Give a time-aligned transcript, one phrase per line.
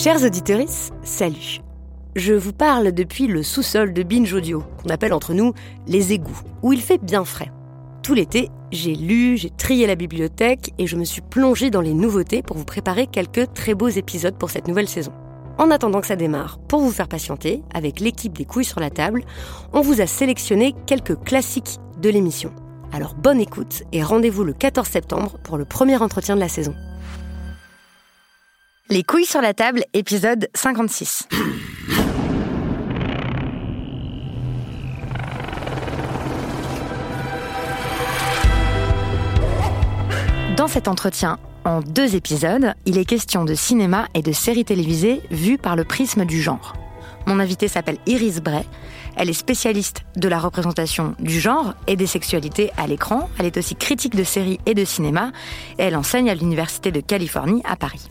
[0.00, 0.68] Chers auditeurs,
[1.02, 1.58] salut.
[2.14, 5.54] Je vous parle depuis le sous-sol de Binge Audio, qu'on appelle entre nous
[5.88, 7.50] les égouts, où il fait bien frais.
[8.04, 11.94] Tout l'été, j'ai lu, j'ai trié la bibliothèque et je me suis plongée dans les
[11.94, 15.10] nouveautés pour vous préparer quelques très beaux épisodes pour cette nouvelle saison.
[15.58, 18.90] En attendant que ça démarre, pour vous faire patienter, avec l'équipe des couilles sur la
[18.90, 19.24] table,
[19.72, 22.52] on vous a sélectionné quelques classiques de l'émission.
[22.92, 26.76] Alors bonne écoute et rendez-vous le 14 septembre pour le premier entretien de la saison.
[28.90, 31.28] Les couilles sur la table, épisode 56.
[40.56, 45.20] Dans cet entretien, en deux épisodes, il est question de cinéma et de séries télévisées
[45.30, 46.72] vues par le prisme du genre.
[47.26, 48.64] Mon invitée s'appelle Iris Bray.
[49.18, 53.28] Elle est spécialiste de la représentation du genre et des sexualités à l'écran.
[53.38, 55.30] Elle est aussi critique de séries et de cinéma
[55.78, 58.08] et elle enseigne à l'Université de Californie à Paris.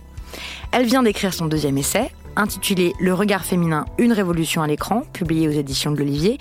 [0.72, 5.48] Elle vient d'écrire son deuxième essai, intitulé Le regard féminin, une révolution à l'écran, publié
[5.48, 6.38] aux éditions de l'Olivier,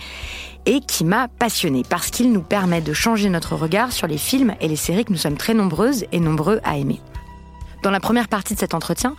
[0.66, 4.54] et qui m'a passionnée parce qu'il nous permet de changer notre regard sur les films
[4.60, 7.00] et les séries que nous sommes très nombreuses et nombreux à aimer.
[7.82, 9.14] Dans la première partie de cet entretien,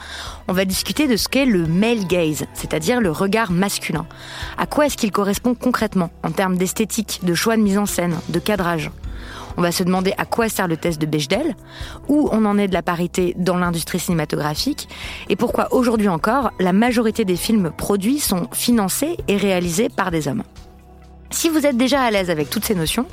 [0.50, 4.06] on va discuter de ce qu'est le male gaze, c'est-à-dire le regard masculin.
[4.58, 8.18] À quoi est-ce qu'il correspond concrètement en termes d'esthétique, de choix de mise en scène,
[8.28, 8.92] de cadrage?
[9.58, 11.56] On va se demander à quoi sert le test de Bechdel,
[12.08, 14.88] où on en est de la parité dans l'industrie cinématographique,
[15.30, 20.28] et pourquoi aujourd'hui encore, la majorité des films produits sont financés et réalisés par des
[20.28, 20.44] hommes.
[21.30, 23.06] Si vous êtes déjà à l'aise avec toutes ces notions,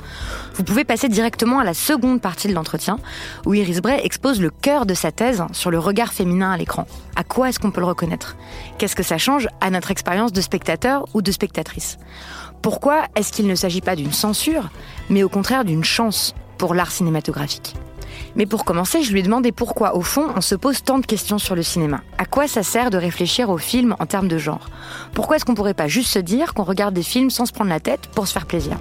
[0.53, 2.97] vous pouvez passer directement à la seconde partie de l'entretien,
[3.45, 6.87] où Iris Bray expose le cœur de sa thèse sur le regard féminin à l'écran.
[7.17, 8.37] À quoi est-ce qu'on peut le reconnaître?
[8.77, 11.97] Qu'est-ce que ça change à notre expérience de spectateur ou de spectatrice?
[12.65, 14.71] Pourquoi est-ce qu'il ne s'agit pas d'une censure,
[15.11, 17.75] mais au contraire d'une chance pour l'art cinématographique?
[18.35, 21.05] Mais pour commencer, je lui ai demandé pourquoi, au fond, on se pose tant de
[21.05, 22.01] questions sur le cinéma.
[22.17, 24.67] À quoi ça sert de réfléchir au film en termes de genre?
[25.13, 27.69] Pourquoi est-ce qu'on pourrait pas juste se dire qu'on regarde des films sans se prendre
[27.69, 28.79] la tête pour se faire plaisir?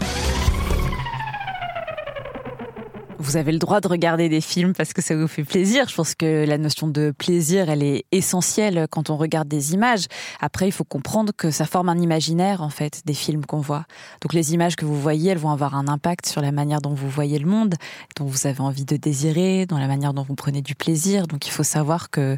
[3.24, 5.88] Vous avez le droit de regarder des films parce que ça vous fait plaisir.
[5.88, 10.04] Je pense que la notion de plaisir, elle est essentielle quand on regarde des images.
[10.40, 13.86] Après, il faut comprendre que ça forme un imaginaire, en fait, des films qu'on voit.
[14.20, 16.92] Donc les images que vous voyez, elles vont avoir un impact sur la manière dont
[16.92, 17.76] vous voyez le monde,
[18.16, 21.26] dont vous avez envie de désirer, dans la manière dont vous prenez du plaisir.
[21.26, 22.36] Donc il faut savoir que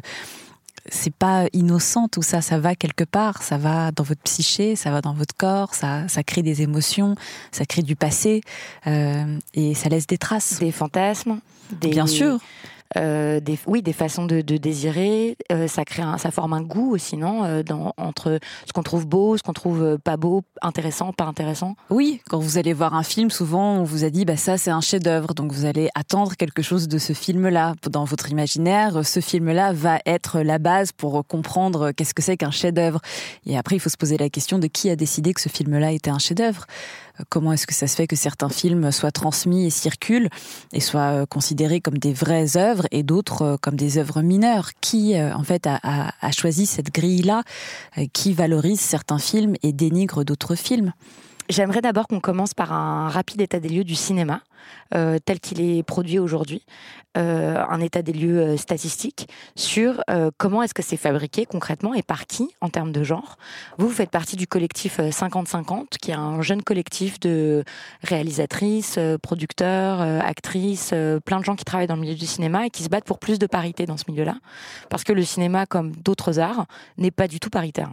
[0.89, 4.91] c'est pas innocent tout ça, ça va quelque part, ça va dans votre psyché, ça
[4.91, 7.15] va dans votre corps, ça, ça crée des émotions,
[7.51, 8.41] ça crée du passé
[8.85, 10.59] euh, et ça laisse des traces.
[10.59, 11.39] Des fantasmes.
[11.71, 11.89] Des...
[11.89, 12.39] Bien sûr.
[12.95, 15.37] Euh, des, oui, des façons de, désirer.
[15.51, 19.05] Euh, ça crée, ça forme un goût aussi, non euh, dans, Entre ce qu'on trouve
[19.05, 21.75] beau, ce qu'on trouve pas beau, intéressant, pas intéressant?
[21.89, 24.71] Oui, quand vous allez voir un film, souvent on vous a dit, bah ça c'est
[24.71, 27.75] un chef-d'œuvre, donc vous allez attendre quelque chose de ce film-là.
[27.89, 32.51] Dans votre imaginaire, ce film-là va être la base pour comprendre qu'est-ce que c'est qu'un
[32.51, 33.01] chef-d'œuvre.
[33.45, 35.91] Et après, il faut se poser la question de qui a décidé que ce film-là
[35.91, 36.65] était un chef-d'œuvre?
[37.29, 40.29] Comment est-ce que ça se fait que certains films soient transmis et circulent
[40.73, 44.71] et soient euh, considérés comme des vraies œuvres et d'autres euh, comme des œuvres mineures?
[44.81, 47.43] Qui, euh, en fait, a, choisi cette grille-là
[48.13, 50.93] Qui valorise certains films et dénigre d'autres films?
[51.49, 54.41] J'aimerais d'abord qu'on commence par un rapide état des lieux du cinéma,
[54.93, 56.65] euh, tel qu'il est produit aujourd'hui,
[57.17, 60.03] euh, un état des lieux euh, statistique sur
[60.37, 63.37] comment est-ce que c'est fabriqué concrètement et par qui en termes de genre.
[63.77, 67.63] Vous, vous faites partie du collectif 50-50, qui est un jeune collectif de
[68.03, 70.93] réalisatrices, producteurs, actrices,
[71.25, 73.19] plein de gens qui travaillent dans le milieu du cinéma et qui se battent pour
[73.19, 74.35] plus de parité dans ce milieu-là,
[74.89, 76.65] parce que le cinéma, comme d'autres arts,
[76.97, 77.91] n'est pas du tout paritaire.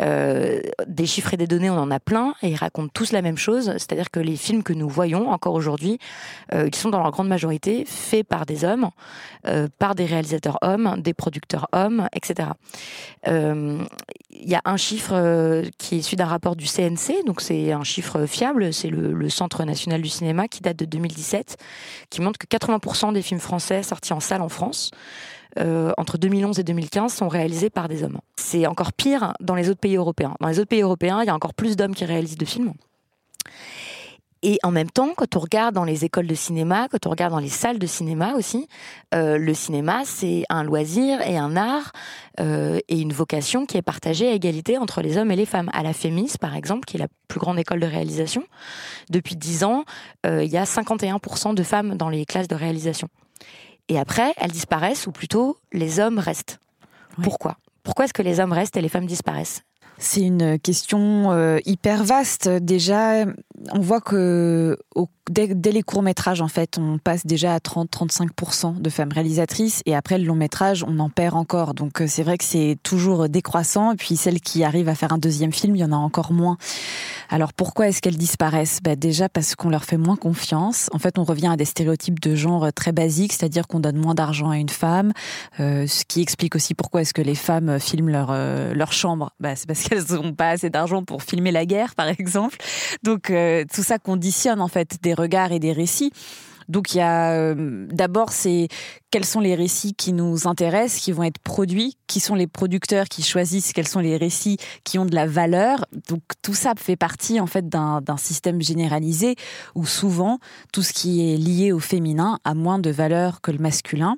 [0.00, 3.22] Euh, des chiffres et des données, on en a plein, et ils racontent tous la
[3.22, 5.98] même chose, c'est-à-dire que les films que nous voyons encore aujourd'hui,
[6.52, 8.90] euh, ils sont dans leur grande majorité faits par des hommes,
[9.46, 12.48] euh, par des réalisateurs hommes, des producteurs hommes, etc.
[13.26, 17.84] Il y a un chiffre qui est issu d'un rapport du CNC, donc c'est un
[17.84, 21.56] chiffre fiable, c'est le, le, Centre national du cinéma qui date de 2017,
[22.10, 24.90] qui montre que 80% des films français sortis en salle en France
[25.58, 28.18] euh, entre 2011 et 2015 sont réalisés par des hommes.
[28.36, 30.34] C'est encore pire dans les autres pays européens.
[30.40, 32.72] Dans les autres pays européens, il y a encore plus d'hommes qui réalisent de films.
[34.46, 37.32] Et en même temps, quand on regarde dans les écoles de cinéma, quand on regarde
[37.32, 38.68] dans les salles de cinéma aussi,
[39.14, 41.92] euh, le cinéma, c'est un loisir et un art
[42.40, 45.70] euh, et une vocation qui est partagée à égalité entre les hommes et les femmes.
[45.72, 48.44] À la FEMIS, par exemple, qui est la plus grande école de réalisation,
[49.08, 49.84] depuis 10 ans,
[50.24, 53.08] il y a 51% de femmes dans les classes de réalisation.
[53.88, 56.58] Et après, elles disparaissent, ou plutôt, les hommes restent.
[57.22, 57.58] Pourquoi?
[57.82, 59.62] Pourquoi est-ce que les hommes restent et les femmes disparaissent?
[59.98, 62.48] C'est une question euh, hyper vaste.
[62.48, 63.24] Déjà,
[63.72, 64.76] on voit que
[65.30, 70.18] dès, les courts-métrages, en fait, on passe déjà à 30-35% de femmes réalisatrices et après
[70.18, 71.74] le long-métrage, on en perd encore.
[71.74, 73.92] Donc euh, c'est vrai que c'est toujours décroissant.
[73.92, 76.32] Et puis celles qui arrivent à faire un deuxième film, il y en a encore
[76.32, 76.58] moins.
[77.30, 78.80] Alors pourquoi est-ce qu'elles disparaissent?
[78.82, 80.90] Bah, Déjà parce qu'on leur fait moins confiance.
[80.92, 84.14] En fait, on revient à des stéréotypes de genre très basiques, c'est-à-dire qu'on donne moins
[84.14, 85.12] d'argent à une femme,
[85.60, 88.32] euh, ce qui explique aussi pourquoi est-ce que les femmes filment leur,
[88.74, 89.32] leur chambre.
[89.40, 92.58] Bah, c'est parce qu'elles n'ont pas assez d'argent pour filmer la guerre, par exemple.
[93.02, 96.12] Donc euh, tout ça conditionne en fait des regards et des récits.
[96.68, 98.68] Donc il y a euh, d'abord c'est
[99.10, 103.06] quels sont les récits qui nous intéressent, qui vont être produits, qui sont les producteurs
[103.08, 105.84] qui choisissent quels sont les récits qui ont de la valeur.
[106.08, 109.36] Donc tout ça fait partie en fait d'un système généralisé
[109.74, 110.38] où souvent
[110.72, 114.16] tout ce qui est lié au féminin a moins de valeur que le masculin.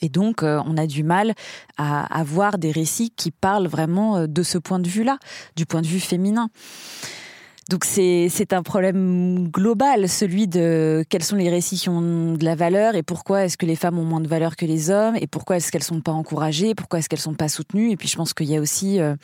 [0.00, 1.34] Et donc, euh, on a du mal
[1.76, 5.18] à avoir des récits qui parlent vraiment euh, de ce point de vue-là,
[5.56, 6.50] du point de vue féminin.
[7.68, 12.54] Donc c'est un problème global, celui de quels sont les récits qui ont de la
[12.54, 15.26] valeur et pourquoi est-ce que les femmes ont moins de valeur que les hommes et
[15.26, 17.90] pourquoi est-ce qu'elles sont pas encouragées, pourquoi est-ce qu'elles sont pas soutenues.
[17.90, 19.16] Et puis je pense qu'il y a aussi euh,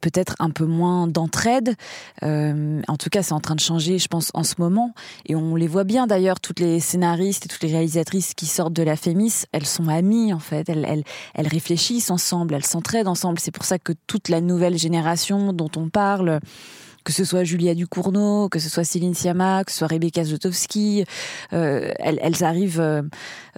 [0.00, 1.74] peut-être un peu moins d'entraide.
[2.22, 4.94] Euh, en tout cas, c'est en train de changer, je pense, en ce moment.
[5.26, 8.72] Et on les voit bien d'ailleurs, toutes les scénaristes et toutes les réalisatrices qui sortent
[8.72, 10.68] de la Fémis, elles sont amies en fait.
[10.68, 11.02] Elles, elles,
[11.34, 13.40] elles réfléchissent ensemble, elles s'entraident ensemble.
[13.40, 16.38] C'est pour ça que toute la nouvelle génération dont on parle,
[17.04, 21.04] que ce soit Julia Ducournau, que ce soit Céline Sciamma, que ce soit Rebecca Zlotowski,
[21.52, 23.02] euh, elles, arrivent euh,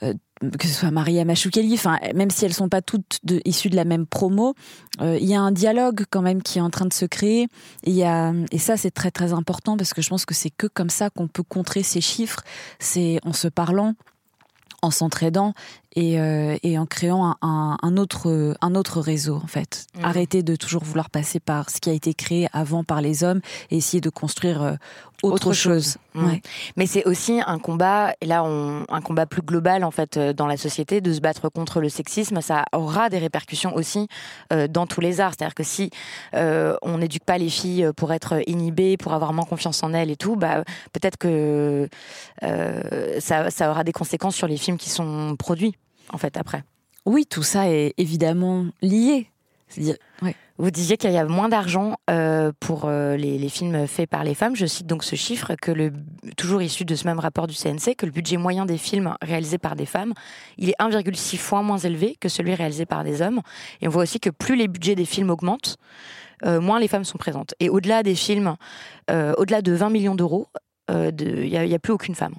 [0.03, 0.15] euh
[0.59, 3.85] que ce soit Maria Machoukeli, enfin, même si elles sont pas toutes issues de la
[3.85, 4.57] même promo,
[5.01, 7.47] il y a un dialogue quand même qui est en train de se créer.
[7.85, 10.91] Et, et ça, c'est très très important parce que je pense que c'est que comme
[10.91, 12.43] ça qu'on peut contrer ces chiffres,
[12.81, 13.95] c'est en se parlant,
[14.83, 15.55] en s'entraidant
[15.95, 19.87] et, euh, et, en créant un, un, autre, un autre réseau en fait.
[19.95, 20.05] Mmh.
[20.05, 23.41] Arrêter de toujours vouloir passer par ce qui a été créé avant par les hommes
[23.71, 24.75] et essayer de construire euh,
[25.23, 25.97] autre, chose.
[26.15, 26.27] Mmh.
[26.27, 26.43] Ouais.
[26.77, 30.33] Mais c'est aussi un combat, et là on, un combat plus global en fait euh,
[30.33, 32.41] dans la société, de se battre contre le sexisme.
[32.41, 34.09] Ça aura des répercussions aussi
[34.53, 35.33] euh, dans tous les arts.
[35.37, 35.91] C'est-à-dire que si
[36.35, 40.11] euh, on n'éduque pas les filles pour être inhibées, pour avoir moins confiance en elles
[40.11, 41.89] et tout, bah peut-être que
[42.43, 45.77] euh, ça, ça aura des conséquences sur les films qui sont produits
[46.13, 46.65] en fait après.
[47.05, 49.29] Oui, tout ça est évidemment lié.
[50.23, 50.37] Ouais.
[50.59, 54.23] Vous disiez qu'il y a moins d'argent euh, pour euh, les, les, films faits par
[54.23, 54.55] les femmes.
[54.55, 55.93] Je cite donc ce chiffre, que le,
[56.37, 59.59] toujours issu de ce même rapport du CNC, que le budget moyen des films réalisés
[59.59, 60.13] par des femmes,
[60.59, 63.41] il est 1,6 fois moins élevé que celui réalisé par des hommes.
[63.81, 65.77] Et on voit aussi que plus les budgets des films augmentent,
[66.45, 67.55] euh, moins les femmes sont présentes.
[67.59, 68.57] Et au-delà des films,
[69.11, 70.49] au-delà de 20 millions d'euros,
[70.89, 72.35] il n'y a, a plus aucune femme.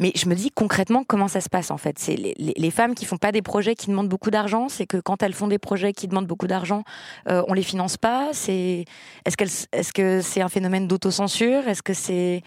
[0.00, 1.98] Mais je me dis concrètement comment ça se passe en fait.
[1.98, 4.70] C'est les, femmes qui font pas des projets qui demandent beaucoup d'argent.
[4.70, 6.84] C'est que quand elles font des projets qui demandent beaucoup d'argent,
[7.28, 8.30] euh, on les finance pas.
[8.32, 8.86] C'est
[9.26, 11.68] est-ce qu'elles est-ce que c'est un phénomène d'autocensure?
[11.68, 12.42] Est-ce que c'est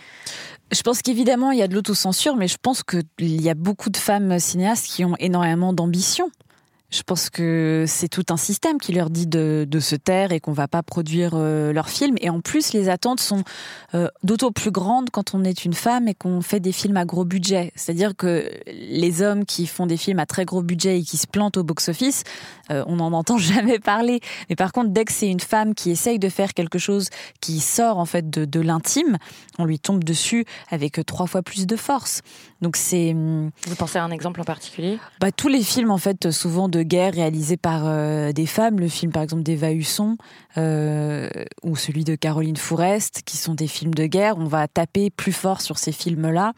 [0.72, 3.92] je pense qu'évidemment il y a de l'autocensure, mais je pense qu'il y a beaucoup
[3.92, 6.32] de femmes cinéastes qui ont énormément d'ambition
[6.94, 10.52] Je pense que c'est tout un système qui leur dit de, se taire et qu'on
[10.52, 12.16] va pas produire euh, leurs films.
[12.22, 13.44] Et en plus, les attentes sont
[13.96, 17.06] euh, d'autant plus grandes quand on est une femme et qu'on fait des films à
[17.06, 17.72] gros budget.
[17.76, 21.26] C'est-à-dire que les hommes qui font des films à très gros budget et qui se
[21.26, 22.24] plantent au box-office,
[22.70, 24.20] euh, on n'en entend jamais parler.
[24.50, 27.10] Mais par contre, dès que c'est une femme qui essaye de faire quelque chose
[27.42, 29.18] qui sort en fait de, de l'intime,
[29.58, 32.22] on lui tombe dessus avec trois fois plus de force.
[32.62, 33.12] Donc c'est.
[33.14, 35.00] Hum, Vous pensez à un exemple en particulier?
[35.20, 38.88] bah, tous les films en fait souvent de guerre réalisés par euh, des femmes, le
[38.88, 40.18] film par exemple d'Eva Husson
[40.58, 41.30] euh,
[41.64, 45.32] ou celui de Caroline Fourest, qui sont des films de guerre, on va taper plus
[45.32, 46.54] fort sur ces films-là.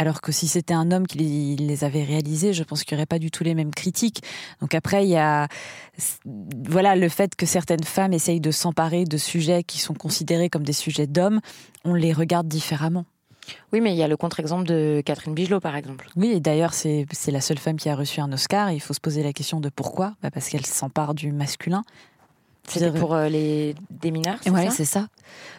[0.00, 3.06] Alors que si c'était un homme qui les avait réalisés, je pense qu'il n'y aurait
[3.06, 4.22] pas du tout les mêmes critiques.
[4.60, 5.48] Donc après, il y a
[6.68, 10.62] voilà le fait que certaines femmes essayent de s'emparer de sujets qui sont considérés comme
[10.62, 11.40] des sujets d'hommes,
[11.84, 13.06] on les regarde différemment.
[13.72, 16.08] Oui, mais il y a le contre-exemple de Catherine Bigelow, par exemple.
[16.16, 18.70] Oui, et d'ailleurs, c'est la seule femme qui a reçu un Oscar.
[18.72, 21.82] il faut se poser la question de pourquoi bah Parce qu'elle s'empare du masculin.
[22.68, 25.06] C'est pour euh, les des mineurs, c'est ouais, c'est ça.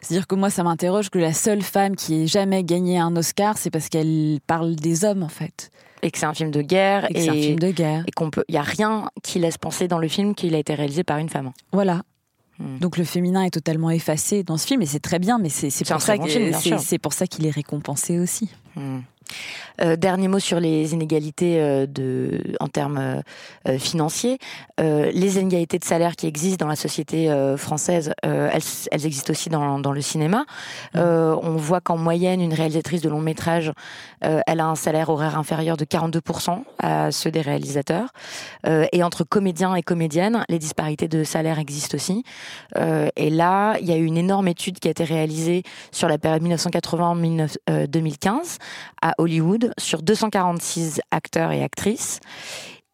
[0.02, 3.58] C'est-à-dire que moi, ça m'interroge que la seule femme qui ait jamais gagné un Oscar,
[3.58, 5.72] c'est parce qu'elle parle des hommes, en fait.
[6.02, 7.08] Et que c'est un film de guerre.
[7.10, 8.04] Et, c'est un film de guerre.
[8.08, 10.60] Et qu'on peut, il y a rien qui laisse penser dans le film qu'il a
[10.60, 11.52] été réalisé par une femme.
[11.74, 12.04] Voilà.
[12.60, 12.78] Hmm.
[12.80, 15.70] Donc le féminin est totalement effacé dans ce film et c'est très bien, mais c'est
[15.88, 16.18] pour, ça
[17.02, 18.50] pour ça qu'il est récompensé aussi.
[18.76, 19.00] Hmm.
[19.82, 23.24] Euh, dernier mot sur les inégalités euh, de, en termes
[23.68, 24.40] euh, financiers.
[24.78, 29.80] les inégalités de salaire qui existent dans la société française, elles, elles, existent aussi dans,
[29.80, 30.46] dans le cinéma.
[30.96, 31.00] Mmh.
[31.00, 33.74] on voit qu'en moyenne, une réalisatrice de long métrage,
[34.22, 38.10] elle a un salaire horaire inférieur de 42% à ceux des réalisateurs.
[38.66, 42.24] et entre comédiens et comédiennes, les disparités de salaire existent aussi.
[42.78, 46.18] et là, il y a eu une énorme étude qui a été réalisée sur la
[46.18, 48.60] période 1980-2015
[49.02, 52.20] à Hollywood sur 246 acteurs et actrices.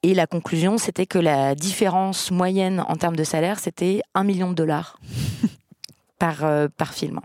[0.03, 4.49] Et la conclusion, c'était que la différence moyenne en termes de salaire, c'était 1 million
[4.49, 4.99] de dollars
[6.19, 7.19] par, euh, par film.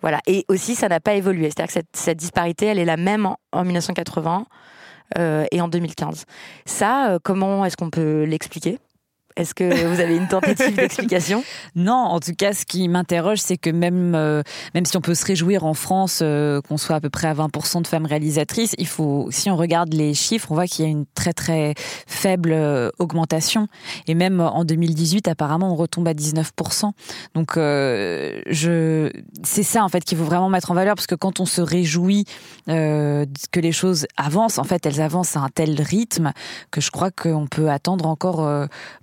[0.00, 0.20] Voilà.
[0.26, 1.50] Et aussi, ça n'a pas évolué.
[1.50, 4.46] C'est-à-dire que cette, disparité, elle est la même en, 1980
[5.18, 6.24] euh, et en 2015.
[6.66, 8.78] Ça, euh, comment est-ce qu'on peut l'expliquer?
[9.36, 11.42] Est-ce que vous avez une tentative d'explication?
[11.74, 14.42] Non, en tout cas, ce qui m'interroge, c'est que même, euh,
[14.74, 17.34] même si on peut se réjouir en France euh, qu'on soit à peu près à
[17.34, 20.88] 20% de femmes réalisatrices, il faut, si on regarde les chiffres, on voit qu'il y
[20.88, 21.74] a une très très
[22.06, 23.66] faible euh, augmentation.
[24.06, 26.92] Et même en 2018, apparemment, on retombe à 19%.
[27.34, 29.10] Donc, je,
[29.42, 31.60] c'est ça en fait qu'il faut vraiment mettre en valeur, parce que quand on se
[31.60, 32.26] réjouit
[32.66, 33.26] que
[33.60, 36.32] les choses avancent, en fait, elles avancent à un tel rythme
[36.70, 38.48] que je crois qu'on peut attendre encore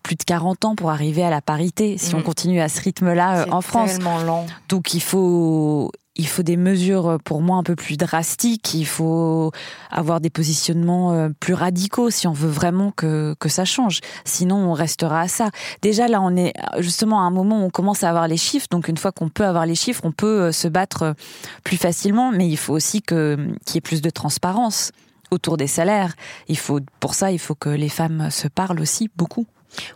[0.04, 2.24] plus 40 ans pour arriver à la parité si on mm.
[2.24, 4.00] continue à ce rythme-là euh, en France.
[4.00, 4.46] lent.
[4.70, 8.86] Donc il faut il faut des mesures euh, pour moi un peu plus drastiques, il
[8.86, 9.51] faut
[9.90, 14.01] avoir des positionnements euh, plus radicaux si on veut vraiment que, que ça change.
[14.25, 15.50] Sinon, on restera à ça.
[15.82, 18.68] Déjà, là, on est justement à un moment où on commence à avoir les chiffres.
[18.72, 21.16] Donc, une fois qu'on peut avoir les chiffres, on peut se battre
[21.63, 22.32] plus facilement.
[22.32, 24.92] Mais il faut aussi qu'il y ait plus de transparence
[25.32, 26.13] autour des salaires.
[26.48, 29.48] Il faut, pour ça, il faut que les femmes se parlent aussi beaucoup.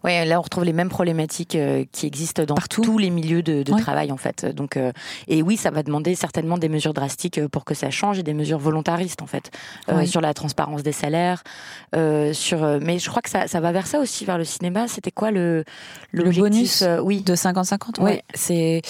[0.03, 3.63] Oui, là on retrouve les mêmes problématiques euh, qui existent dans tous les milieux de,
[3.77, 4.45] travail en fait.
[4.45, 4.91] Donc, euh,
[5.27, 8.23] et oui, ça va demander certainement des mesures drastiques euh, pour que ça change et
[8.23, 9.51] des mesures volontaristes en fait
[10.05, 11.43] sur la transparence des salaires.
[12.33, 14.87] sur, mais je crois que ça, ça, va vers ça aussi vers le cinéma.
[14.87, 15.63] C'était quoi le
[16.11, 17.95] le bonus Oui, de 50-50.
[17.99, 18.81] Oui, c'est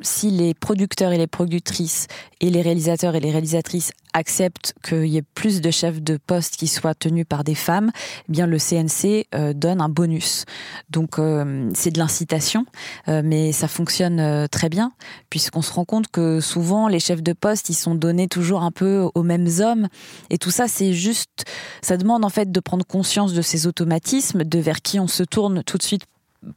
[0.00, 2.06] si les producteurs et les productrices
[2.40, 6.56] et les réalisateurs et les réalisatrices acceptent qu'il y ait plus de chefs de poste
[6.56, 7.90] qui soient tenus par des femmes,
[8.28, 10.44] eh bien le CNC donne un bonus.
[10.90, 12.66] Donc euh, c'est de l'incitation,
[13.08, 14.92] euh, mais ça fonctionne euh, très bien
[15.30, 18.70] puisqu'on se rend compte que souvent les chefs de poste ils sont donnés toujours un
[18.70, 19.88] peu aux mêmes hommes
[20.30, 21.44] et tout ça c'est juste,
[21.82, 25.22] ça demande en fait de prendre conscience de ces automatismes, de vers qui on se
[25.22, 26.04] tourne tout de suite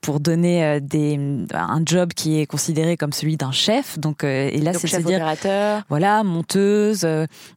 [0.01, 1.19] pour donner des,
[1.53, 3.99] un job qui est considéré comme celui d'un chef.
[3.99, 7.07] Donc, et là, c'est de se dire, voilà, monteuse.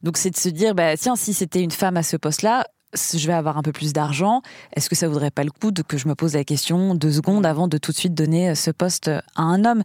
[0.03, 3.27] donc, c'est de se dire, bah, tiens, si c'était une femme à ce poste-là, je
[3.27, 4.41] vais avoir un peu plus d'argent,
[4.75, 7.11] est-ce que ça vaudrait pas le coup de que je me pose la question deux
[7.11, 9.83] secondes avant de tout de suite donner euh, ce poste à un homme?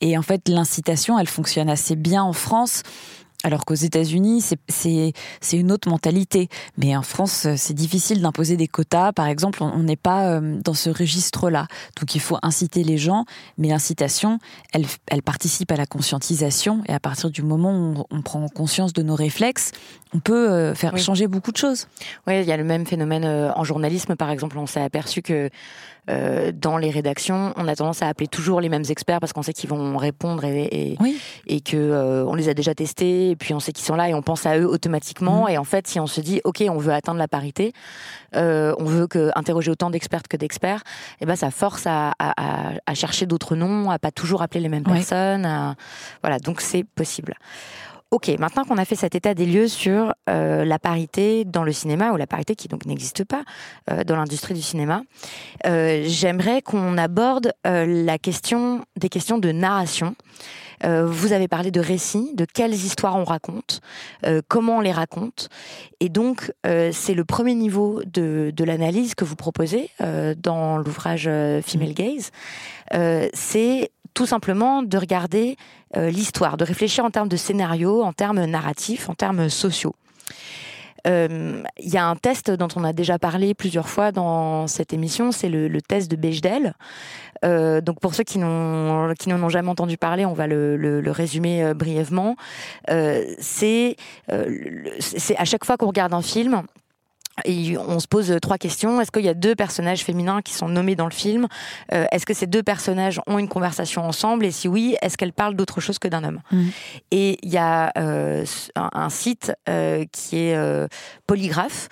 [0.00, 2.82] Et en fait, l'incitation, elle fonctionne assez bien en France.
[3.42, 5.12] Alors qu'aux États-Unis, c'est
[5.52, 6.48] une autre mentalité.
[6.76, 9.12] Mais en France, c'est difficile d'imposer des quotas.
[9.12, 11.66] Par exemple, on n'est pas euh, dans ce registre-là.
[11.98, 13.24] Donc il faut inciter les gens,
[13.56, 14.38] mais l'incitation,
[14.74, 16.82] elle, elle participe à la conscientisation.
[16.86, 19.72] Et à partir du moment où on prend conscience de nos réflexes,
[20.12, 21.86] on peut euh, faire changer beaucoup de choses.
[22.26, 24.58] Oui, il y a le même phénomène euh, en journalisme, par exemple.
[24.58, 25.48] On s'est aperçu que
[26.10, 29.42] euh, dans les rédactions, on a tendance à appeler toujours les mêmes experts parce qu'on
[29.42, 30.98] sait qu'ils vont répondre et, et,
[31.46, 34.14] et que on les a déjà testés et puis on sait qu'ils sont là et
[34.14, 35.44] on pense à eux automatiquement.
[35.44, 35.50] Mmh.
[35.50, 37.72] Et en fait, si on se dit, OK, on veut atteindre la parité,
[38.36, 40.82] euh, on veut que, interroger autant d'expertes que d'experts,
[41.20, 42.12] et eh ben ça force à,
[42.94, 45.76] chercher d'autres noms, à pas toujours appeler les mêmes personnes.
[46.22, 47.34] Voilà, donc c'est possible.
[48.12, 51.70] Ok, maintenant qu'on a fait cet état des lieux sur euh, la parité dans le
[51.70, 53.44] cinéma, ou la parité qui donc n'existe pas
[53.88, 55.02] euh, dans l'industrie du cinéma,
[55.64, 60.16] euh, j'aimerais qu'on aborde la question des questions de narration.
[60.82, 63.80] vous avez parlé de récits, de quelles histoires on raconte,
[64.48, 65.48] comment on les raconte.
[66.00, 69.90] Et donc, c'est le premier niveau de, de l'analyse que vous proposez
[70.38, 71.24] dans l'ouvrage
[71.62, 72.30] Female Gaze.
[73.34, 75.56] c'est tout simplement de regarder
[75.96, 79.94] euh, l'histoire, de réfléchir en termes de scénario, en termes narratifs, en termes sociaux.
[81.06, 84.92] Euh, il y a un test dont on a déjà parlé plusieurs fois dans cette
[84.92, 86.74] émission, c'est le, test de Bechdel.
[87.42, 92.36] Euh, donc pour ceux qui n'en ont jamais entendu parler, on va le, résumer brièvement.
[92.88, 93.96] c'est
[94.28, 96.62] à chaque fois qu'on regarde un film,
[97.44, 99.00] et on se pose trois questions.
[99.00, 101.46] Est-ce qu'il y a deux personnages féminins qui sont nommés dans le film?
[101.92, 104.44] Euh, Est-ce que ces deux personnages ont une conversation ensemble?
[104.44, 106.40] Et si oui, est-ce qu'elles parlent d'autre chose que d'un homme?
[106.50, 106.68] Mmh.
[107.10, 108.44] Et il y a euh,
[108.76, 110.88] un, site euh, qui est
[111.26, 111.88] Polygraphe,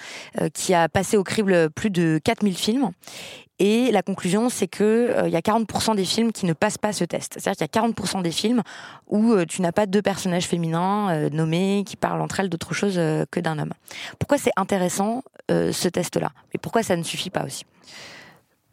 [0.54, 2.90] qui a passé au crible plus de 4000 films.
[3.58, 6.92] Et la conclusion, c'est que euh, y a 40% des films qui ne passent pas
[6.92, 7.34] ce test.
[7.38, 8.62] C'est-à-dire qu'il y a 40% des films
[9.08, 12.72] où euh, tu n'as pas deux personnages féminins euh, nommés qui parlent entre elles d'autre
[12.72, 13.00] chose
[13.30, 13.72] que d'un homme.
[14.18, 16.30] Pourquoi c'est intéressant ce test-là?
[16.52, 17.64] Et pourquoi ça ne suffit pas aussi?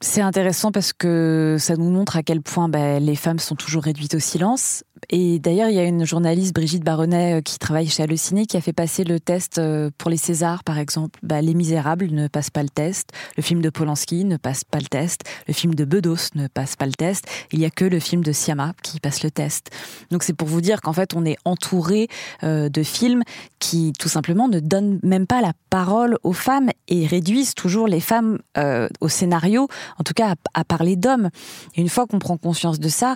[0.02, 3.84] C'est intéressant parce que ça nous montre à quel point bah, les femmes sont toujours
[3.84, 4.84] réduites au silence.
[5.10, 8.58] Et d'ailleurs, il y a une journaliste, Brigitte Baronnet, euh, qui travaille chez Allociné, qui
[8.58, 11.20] a fait passer le test euh, pour les Césars, par exemple.
[11.24, 13.10] Bah, les Misérables ne passent pas le test.
[13.38, 15.22] Le film de Polanski ne passe pas le test.
[15.48, 17.26] Le film de Bedos ne passe pas le test.
[17.52, 19.70] Il n'y a que le film de Siama qui passe le test.
[20.12, 22.08] Donc c'est pour vous dire qu'en fait, on est entouré
[22.44, 23.24] euh, de films
[23.60, 28.00] qui, tout simplement, ne donnent même pas la parole aux femmes et réduisent toujours les
[28.00, 28.40] femmes
[29.02, 31.30] au scénario en tout cas à, parler d'hommes.
[31.76, 33.16] Et une fois qu'on prend conscience de ça,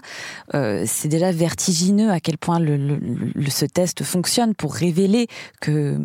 [0.52, 1.79] c'est déjà vertigineux
[2.10, 5.28] à quel point ce test fonctionne pour révéler
[5.62, 5.98] que,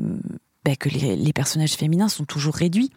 [0.64, 2.90] ben, les, personnages féminins sont toujours réduits.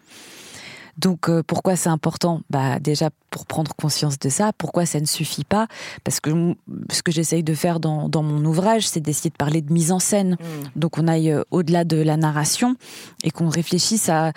[0.96, 2.42] Donc euh, pourquoi c'est important?
[2.50, 4.52] Bah déjà pour prendre conscience de ça.
[4.56, 5.66] Pourquoi ça ne suffit pas?
[6.04, 6.54] Parce que
[6.90, 9.92] ce que j'essaye de faire dans, dans mon ouvrage, c'est d'essayer de parler de mise
[9.92, 10.32] en scène.
[10.32, 10.68] Mm.
[10.76, 12.76] Donc on aille euh, au-delà de la narration
[13.24, 14.32] et qu'on réfléchisse à,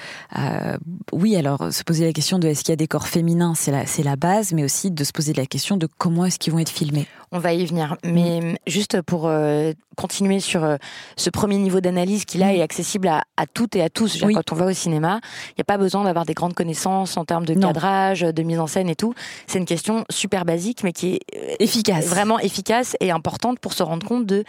[1.11, 3.71] oui, alors se poser la question de est-ce qu'il y a des corps féminins, c'est
[3.71, 6.59] la, la base, mais aussi de se poser la question de comment est-ce qu'ils vont
[6.59, 7.07] être filmés.
[7.31, 7.95] On va y venir.
[8.03, 8.55] Mais mm.
[8.67, 10.77] juste pour euh, continuer sur euh,
[11.15, 12.55] ce premier niveau d'analyse qui là mm.
[12.55, 14.21] est accessible à, à toutes et à tous.
[14.21, 17.25] Quand on va au cinéma, il n'y a pas besoin d'avoir des grandes connaissances en
[17.25, 19.13] termes de cadrage, de mise en scène et tout.
[19.47, 23.73] C'est une question super basique, mais qui est euh, efficace, vraiment efficace et importante pour
[23.73, 24.43] se rendre compte de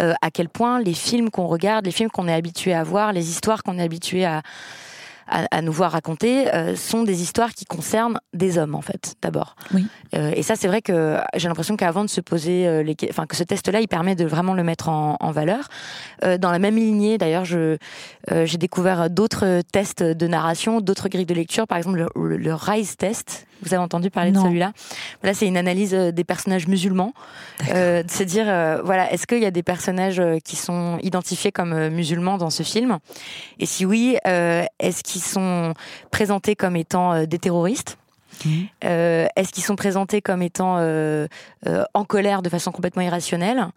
[0.00, 3.12] euh, à quel point les films qu'on regarde, les films qu'on est habitué à voir,
[3.12, 4.42] les histoires qu'on est habitué à
[5.26, 9.56] à, nous voir raconter euh, sont des histoires qui concernent des hommes en fait d'abord.
[9.72, 9.86] Oui.
[10.14, 13.34] Euh, et ça c'est vrai que j'ai l'impression qu'avant de se poser les, enfin que
[13.34, 15.68] ce test-là il permet de vraiment le mettre en, en valeur.
[16.22, 17.78] dans la même lignée d'ailleurs je
[18.30, 22.98] j'ai découvert d'autres tests de narration, d'autres grilles de lecture, par exemple le, le, Rise
[22.98, 23.46] test.
[23.64, 24.72] Vous avez entendu parler de celui-là.
[25.22, 27.12] Là c'est une analyse des personnages musulmans,
[27.68, 28.44] de se dire
[28.84, 32.98] voilà est-ce qu'il y a des personnages qui sont identifiés comme musulmans dans ce film?
[33.58, 35.74] Et si oui, est-ce qu'ils sont
[36.10, 37.98] présentés comme étant euh, des terroristes?
[38.44, 38.50] Mmh.
[38.84, 41.28] euh, Est-ce qu'ils sont présentés comme étant euh,
[41.94, 43.68] en colère de façon complètement irrationnelle?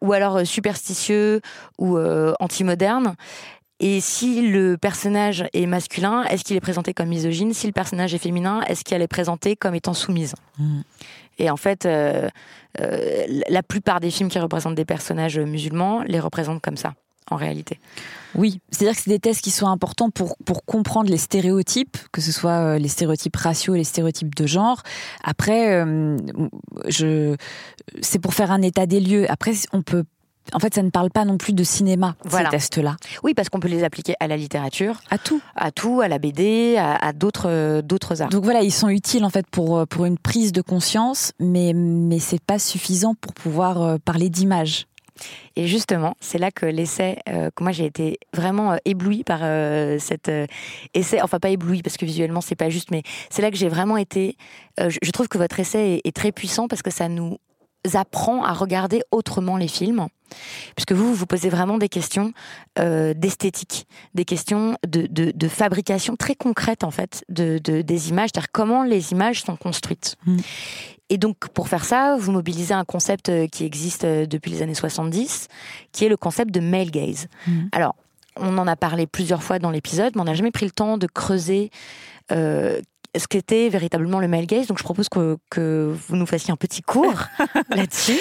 [0.00, 1.40] Ou alors superstitieux
[1.78, 1.98] ou
[2.40, 3.14] anti-moderne?
[3.80, 7.52] Et si le personnage est masculin, est-ce qu'il est présenté comme misogyne?
[7.52, 10.34] Si le personnage est féminin, est-ce qu'elle est présentée comme étant soumise?
[10.58, 10.80] Mmh.
[11.38, 11.86] Et en fait,
[12.78, 16.94] la plupart des films qui représentent des personnages musulmans les représentent comme ça
[17.30, 17.80] en réalité.
[18.34, 22.20] Oui, c'est-à-dire que c'est des tests qui sont importants pour, pour comprendre les stéréotypes, que
[22.20, 24.82] ce soit euh, les stéréotypes raciaux et les stéréotypes de genre.
[25.24, 26.16] Après, euh,
[26.86, 27.34] je,
[28.00, 29.30] c'est pour faire un état des lieux.
[29.30, 30.04] Après, on peut
[30.52, 32.96] en fait, ça ne parle pas non plus de cinéma, ces tests-là.
[33.22, 35.00] Oui, parce qu'on peut les appliquer à la littérature.
[35.10, 35.40] À tout.
[35.54, 38.28] À tout, à la BD, à, d'autres, d'autres arts.
[38.28, 42.18] Donc voilà, ils sont utiles, en fait, pour, pour une prise de conscience, mais, mais
[42.18, 44.86] c'est pas suffisant pour pouvoir euh, parler d'image.
[45.56, 49.40] Et justement, c'est là que l'essai, euh, que moi j'ai été vraiment euh, éblouie par
[49.42, 50.30] euh, cet
[50.94, 53.68] essai, enfin pas éblouie parce que visuellement c'est pas juste, mais c'est là que j'ai
[53.68, 54.36] vraiment été.
[54.78, 57.38] je trouve que votre essai est, très puissant parce que ça nous
[57.94, 60.06] apprend à regarder autrement les films.
[60.74, 62.32] Puisque vous, vous posez vraiment des questions
[62.78, 68.50] euh, d'esthétique, des questions de, de, fabrication très concrète en fait de, des images, c'est-à-dire
[68.52, 70.16] comment les images sont construites.
[70.26, 70.36] Mm.
[71.08, 74.62] Et donc, pour faire ça, vous mobilisez un concept euh, qui existe euh, depuis les
[74.62, 75.48] années 70,
[75.92, 77.28] qui est le concept de male gaze.
[77.46, 77.66] Mm.
[77.72, 77.94] Alors,
[78.36, 80.98] on en a parlé plusieurs fois dans l'épisode, mais on n'a jamais pris le temps
[80.98, 81.70] de creuser
[82.32, 82.80] euh,
[83.18, 84.66] ce qu'était véritablement le male gaze.
[84.66, 87.24] Donc, je propose que, que vous nous fassiez un petit cours
[87.70, 88.18] là-dessus,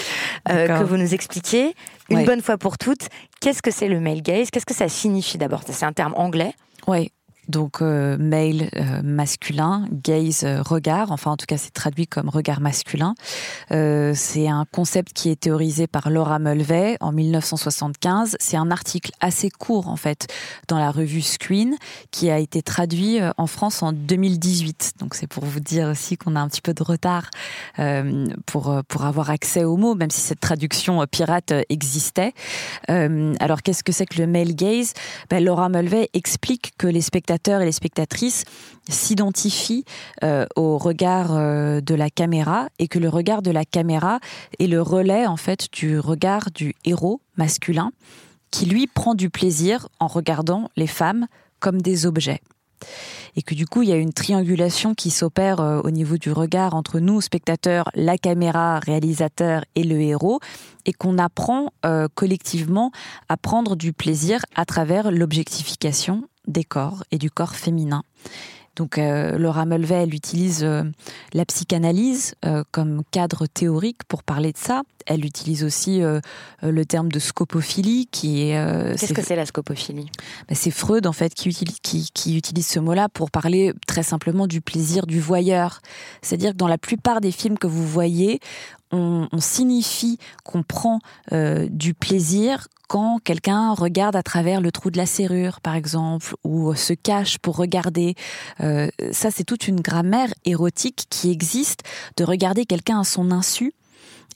[0.50, 1.76] euh, que vous nous expliquiez
[2.10, 3.10] une bonne fois pour toutes
[3.42, 5.62] qu'est-ce que c'est le male gaze, qu'est-ce que ça signifie d'abord?
[5.68, 6.54] C'est un terme anglais.
[6.88, 7.12] Oui
[7.50, 12.30] donc euh, male euh, masculin, gaze euh, regard, enfin en tout cas c'est traduit comme
[12.30, 13.16] regard masculin.
[13.70, 18.38] c'est un concept qui est théorisé par Laura Mulvey en 1975.
[18.40, 20.28] C'est un article assez court en fait
[20.68, 21.76] dans la revue Screen
[22.12, 24.94] qui a été traduit en France en 2018.
[25.00, 27.30] Donc c'est pour vous dire aussi qu'on a un petit peu de retard
[28.46, 32.34] pour pour avoir accès aux mots, même si cette traduction pirate existait.
[32.88, 34.94] alors qu'est-ce que c'est que le male gaze?
[35.30, 37.02] Ben, Laura Mulvey explique que les
[37.62, 38.46] et les spectatrices
[38.90, 39.86] s'identifient
[40.24, 44.20] euh, au regard euh, de la caméra et que le regard de la caméra
[44.60, 47.92] est le relais en fait du regard du héros masculin
[48.52, 51.28] qui lui prend du plaisir en regardant les femmes
[51.60, 52.42] comme des objets.
[53.36, 56.32] Et que du coup il y a une triangulation qui s'opère euh, au niveau du
[56.32, 60.40] regard entre nous spectateurs, la caméra, réalisateur et le héros
[60.86, 61.72] et qu'on apprend
[62.14, 62.92] collectivement
[63.28, 68.04] à prendre du plaisir à travers l'objectification des corps et du corps féminin.
[68.76, 70.84] Donc euh, Laura Mulvey, elle utilise euh,
[71.34, 74.84] la psychanalyse euh, comme cadre théorique pour parler de ça.
[75.06, 76.02] Elle utilise aussi
[76.64, 78.96] le terme de scopophilie, qui est...
[78.98, 80.10] Qu'est-ce que c'est la scopophilie?
[80.50, 84.02] Ben, C'est Freud, en fait, qui utilise, qui, qui utilise ce mot-là pour parler très
[84.02, 85.82] simplement du plaisir du voyeur.
[86.24, 88.40] C'est-à-dire que dans la plupart des films que vous voyez,
[88.96, 91.00] on, signifie qu'on prend
[91.32, 96.74] du plaisir quand quelqu'un regarde à travers le trou de la serrure, par exemple, ou
[96.76, 98.16] se cache pour regarder.
[98.62, 101.82] Euh, ça, c'est toute une grammaire érotique qui existe
[102.18, 103.74] de regarder quelqu'un à son insu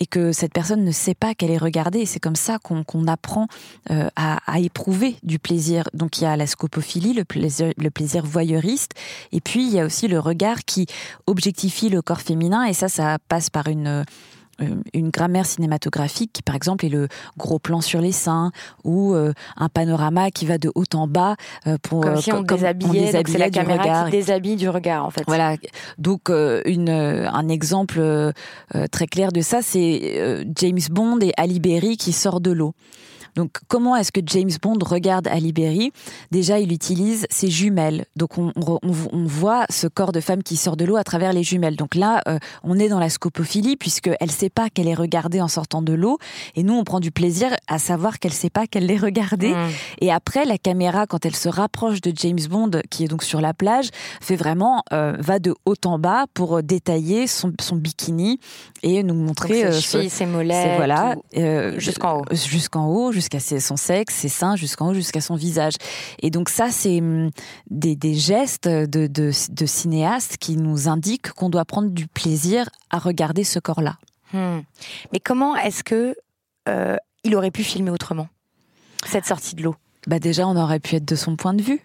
[0.02, 2.06] et que cette personne ne sait pas qu'elle est regardée.
[2.06, 3.48] C'est comme ça qu'on apprend
[3.92, 5.84] euh, à, éprouver du plaisir.
[5.94, 8.94] Donc il y a la scopophilie, le plaisir, le plaisir voyeuriste,
[9.34, 10.86] et puis il y a aussi le regard qui
[11.28, 14.04] objectifie le corps féminin, et ça, ça passe par une euh,
[14.94, 18.52] une grammaire cinématographique qui, par exemple, est le gros plan sur les seins
[18.84, 21.36] ou euh, un panorama qui va de haut en bas
[21.68, 24.06] euh, pour comme si on déshabillait, c'est la caméra regard.
[24.06, 25.24] qui déshabille du regard en fait.
[25.28, 25.56] Voilà.
[25.98, 28.02] Donc une un exemple
[28.92, 32.74] très clair de ça, c'est James Bond et Ali Berry qui sort de l'eau.
[33.36, 35.92] Donc, comment est-ce que James Bond regarde Ali Berry?
[36.32, 38.06] Déjà, il utilise ses jumelles.
[38.16, 38.52] Donc, on,
[39.26, 41.76] voit ce corps de femme qui sort de l'eau à travers les jumelles.
[41.76, 45.42] Donc là, euh, on est dans la scopophilie puisqu'elle ne sait pas qu'elle est regardée
[45.42, 46.18] en sortant de l'eau.
[46.56, 49.54] Et nous, on prend du plaisir à savoir qu'elle ne sait pas qu'elle l'est regardée.
[49.54, 49.70] Mmh.
[50.02, 53.42] Et après, la caméra, quand elle se rapproche de James Bond, qui est donc sur
[53.42, 53.90] la plage,
[54.22, 58.40] fait vraiment, euh, va de haut en bas pour détailler son, bikini
[58.84, 61.16] et nous montrer donc ses, euh, ses mollets, voilà,
[61.78, 62.26] jusqu'en haut.
[62.32, 65.74] Jusqu'en haut, jusqu'à son sexe, ses seins, jusqu'en haut, jusqu'à son visage.
[66.22, 67.30] Et donc ça, c'est hum,
[67.70, 73.44] des, gestes de, de, cinéastes qui nous indiquent qu'on doit prendre du plaisir à regarder
[73.44, 73.98] ce corps-là.
[74.34, 74.60] Hmm.
[75.12, 76.16] Mais comment est-ce que
[76.68, 78.28] euh, il aurait pu filmer autrement
[79.06, 79.76] cette sortie de l'eau?
[80.08, 81.82] Bah déjà, on aurait pu être de son point de vue.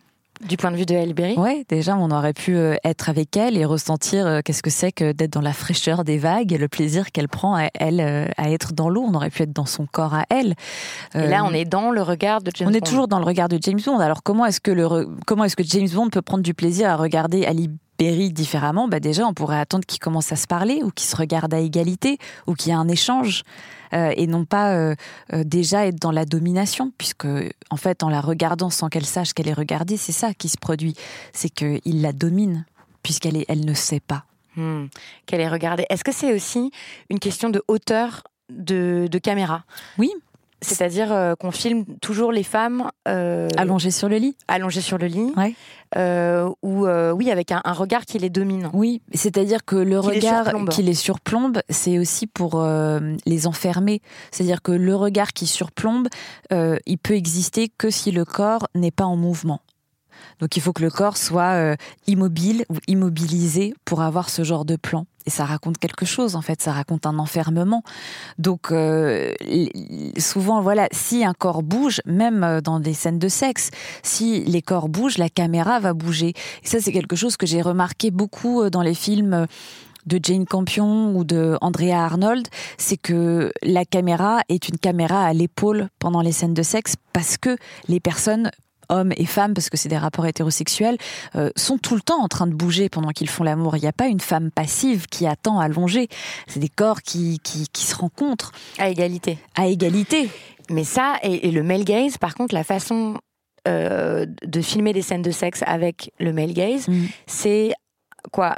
[0.49, 3.35] Du point de vue de Elle Berry Oui, déjà, on aurait pu euh, être avec
[3.37, 6.59] elle et ressentir euh, qu'est-ce que c'est que d'être dans la fraîcheur des vagues et
[6.59, 9.05] le plaisir qu'elle prend à elle euh, à être dans l'eau.
[9.09, 10.55] On aurait pu être dans son corps à elle.
[11.15, 12.75] Et là, on est dans le regard de James Bond.
[12.75, 13.99] On est toujours dans le regard de James Bond.
[13.99, 16.97] Alors, comment est-ce que, le, comment est-ce que James Bond peut prendre du plaisir à
[16.97, 20.91] regarder Ali Berry différemment bah Déjà, on pourrait attendre qu'ils commencent à se parler ou
[20.91, 23.45] qu'ils se regardent à égalité ou qu'il y ait un échange.
[23.93, 24.95] Euh, et non pas euh,
[25.33, 27.27] euh, déjà être dans la domination, puisque
[27.71, 30.59] en fait, en la regardant sans qu'elle sache qu'elle est regardée, c'est ça qui se
[30.59, 30.95] produit,
[31.33, 32.65] c'est qu'il la domine,
[33.03, 34.25] puisqu'elle elle ne sait pas.
[34.57, 34.87] Hmm.
[35.27, 35.87] Qu'elle est regardée.
[35.91, 36.71] Est-ce que c'est aussi
[37.11, 39.65] une question de hauteur de, de caméra?
[39.99, 40.11] Oui,
[40.65, 44.37] c'est-à-dire euh, qu'on filme toujours les femmes euh, allongées sur le lit.
[44.49, 45.33] Allongées sur le lit.
[45.97, 48.71] Euh, ou oui, avec un, regard qui les domine.
[48.73, 52.67] Oui, c'est-à-dire que le regard qui les surplombe, c'est aussi pour
[53.27, 54.01] les enfermer.
[54.31, 56.09] C'est-à-dire que le regard qui surplombe,
[56.51, 59.61] il peut exister que si le corps n'est pas en mouvement.
[60.41, 64.77] Donc il faut que le corps soit immobile ou immobilisé pour avoir ce genre de
[64.77, 67.83] plan et ça raconte quelque chose en fait, ça raconte un enfermement.
[68.39, 69.33] Donc euh,
[70.19, 73.71] souvent voilà, si un corps bouge, même euh, dans des scènes de sexe,
[74.03, 76.35] si les corps bougent, la caméra va bouger.
[76.63, 79.47] Et ça c'est quelque chose que j'ai remarqué beaucoup euh, dans les films
[80.07, 85.33] de Jane Campion ou de Andrea Arnold, c'est que la caméra est une caméra à
[85.33, 87.57] l'épaule pendant les scènes de sexe parce que
[87.89, 88.51] les personnes
[88.89, 90.99] hommes et femmes, parce que c'est des rapports hétérosexuels,
[91.37, 93.77] euh, sont tout le temps en train de bouger pendant qu'ils font l'amour.
[93.77, 96.09] Il n'y a pas une femme passive qui attend allongée.
[96.47, 98.53] C'est des corps qui, qui, se rencontrent.
[98.79, 99.39] À égalité.
[99.55, 100.31] À égalité.
[100.71, 103.19] Mais ça, et, le male gaze, par contre, la façon
[103.69, 107.07] euh, de filmer des scènes de sexe avec le male gaze, mm.
[107.27, 107.73] c'est
[108.33, 108.55] quoi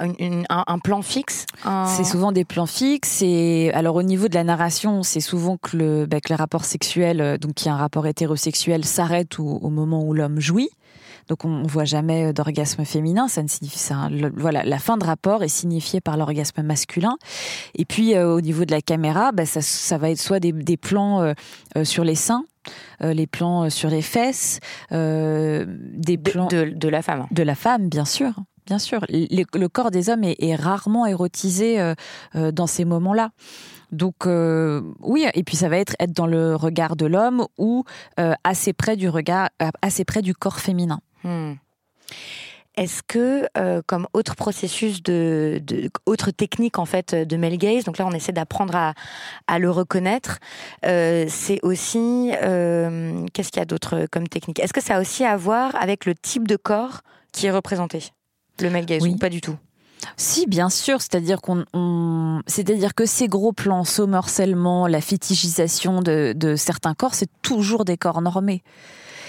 [0.49, 1.47] un, plan fixe
[1.87, 3.23] C'est souvent des plans fixes.
[3.23, 6.65] Et alors au niveau de la narration, c'est souvent que le, bah, que le rapport
[6.65, 10.71] sexuel, euh, donc qui est un rapport hétérosexuel, s'arrête au, moment où l'homme jouit.
[11.29, 13.29] Donc on, ne voit jamais euh, d'orgasme féminin.
[13.29, 14.09] Ça ne signifie ça.
[14.37, 17.17] voilà, la fin de rapport est signifiée par l'orgasme masculin.
[17.75, 20.53] Et puis euh, au niveau de la caméra, bah, ça, ça, va être soit des,
[20.53, 21.35] des plans
[21.83, 22.45] sur les seins.
[23.01, 27.27] les plans sur les fesses, des plans de, de, la femme.
[27.31, 28.33] De la femme, bien sûr
[28.67, 29.05] bien sûr.
[29.09, 31.95] Le, corps des hommes est, rarement érotisé euh,
[32.35, 33.31] euh, dans ces moments-là.
[33.93, 37.85] Donc euh, oui, et puis ça va être être dans le regard de l'homme ou
[38.43, 39.49] assez près du regard,
[39.81, 41.01] assez près du corps féminin.
[41.23, 41.53] Hmm.
[42.77, 43.49] Est-ce que,
[43.87, 45.63] comme autre processus de,
[46.05, 48.75] autre technique en fait de male gaze, donc là on essaie d'apprendre
[49.47, 50.41] à, le reconnaître,
[50.83, 52.33] c'est aussi
[53.33, 54.59] qu'est-ce qu'il y a d'autre comme technique?
[54.59, 57.03] Est-ce que ça a aussi à voir avec le type de corps
[57.33, 58.11] qui est représenté?
[58.61, 59.57] Le male gaze ou pas du tout
[60.17, 61.65] si, bien sûr, c'est-à-dire qu'on,
[62.47, 67.97] c'est-à-dire que ces gros plans, somorcellement, la fétichisation de, de certains corps, c'est toujours des
[67.97, 68.63] corps normés.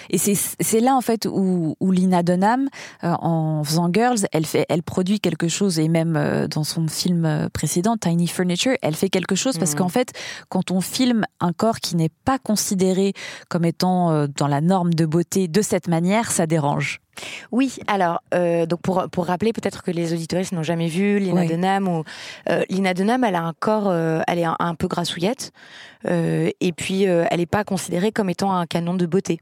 [0.10, 2.70] Et c'est là en fait où, où Lina Dunham,
[3.04, 6.88] euh, en faisant Girls, elle fait, elle produit quelque chose et même euh, dans son
[6.88, 9.78] film euh, précédent, Tiny Furniture, elle fait quelque chose parce mmh.
[9.78, 10.12] qu'en fait,
[10.50, 13.14] quand on filme un corps qui n'est pas considéré
[13.50, 17.02] comme étant dans la norme de beauté de cette manière, ça dérange.
[17.52, 21.88] Oui, alors donc pour, pour rappeler peut-être que les auditeurs n'ont jamais vu Lina Dunham
[21.88, 22.04] ou
[22.70, 25.52] Lina Dunham, elle a un corps, elle est un, peu grassouillette
[26.06, 29.40] et puis elle n'est pas considérée comme étant un canon de beauté.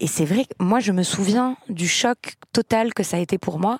[0.00, 3.36] Et c'est vrai que moi, je me souviens du choc total que ça a été
[3.36, 3.78] pour moi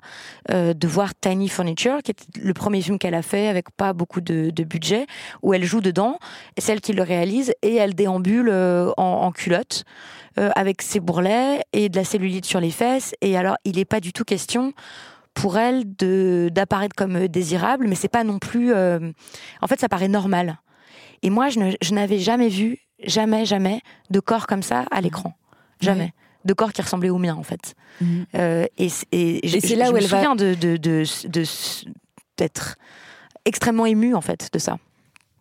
[0.50, 3.94] euh, de voir Tiny Furniture, qui est le premier film qu'elle a fait avec pas
[3.94, 5.06] beaucoup de, budget,
[5.42, 6.18] où elle joue dedans,
[6.58, 9.84] celle qui le réalise, et elle déambule euh, en, culotte,
[10.38, 13.14] euh, avec ses bourrelets et de la cellulite sur les fesses.
[13.22, 14.74] Et alors, il n'est pas du tout question
[15.32, 15.84] pour elle
[16.50, 18.74] d'apparaître comme désirable, mais c'est pas non plus.
[18.74, 20.58] en fait, ça paraît normal.
[21.22, 25.34] Et moi, je n'avais jamais vu, jamais, jamais, de corps comme ça à l'écran.
[25.80, 26.12] Jamais.
[26.44, 27.74] De corps qui ressemblait au mien, en fait.
[28.00, 28.26] Mhm.
[28.34, 30.34] Euh, et, c'est là où elle va.
[30.34, 31.04] de, de, de,
[32.36, 32.76] d'être
[33.44, 34.78] extrêmement émue, en fait, de ça.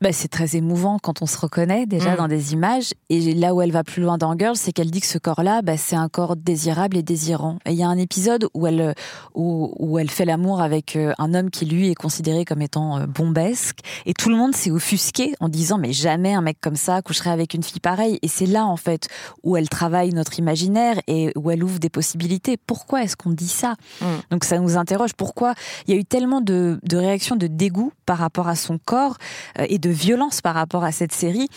[0.02, 2.18] Bah, c'est très émouvant quand on se reconnaît déjà mm.
[2.18, 2.94] dans des images.
[3.10, 5.62] Et là où elle va plus loin dans Girls, c'est qu'elle dit que ce corps-là,
[5.62, 7.60] bah, c'est un corps désirable et désirant.
[7.66, 8.96] Et il y a un épisode où elle,
[9.36, 13.00] où, où elle fait l'amour avec euh, un homme qui lui est considéré comme étant
[13.00, 13.80] euh, bombesque.
[14.06, 17.32] Et tout le monde s'est offusqué en disant mais jamais un mec comme ça coucherait
[17.32, 18.20] avec une fille pareille.
[18.22, 19.08] Et c'est là en fait
[19.44, 22.56] où elle travaille notre imaginaire et où elle ouvre des possibilités.
[22.56, 23.76] Pourquoi est-ce qu'on dit ça?
[24.02, 24.06] Mm.
[24.32, 25.14] Donc ça nous interroge.
[25.14, 25.54] Pourquoi?
[25.88, 29.18] Il y a eu tellement de, de réactions de dégoût par rapport à son corps
[29.60, 31.50] euh, et de violence par rapport à cette série